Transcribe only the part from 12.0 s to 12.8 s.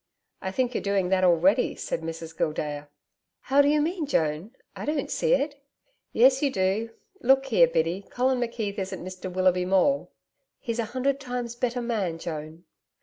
Joan.'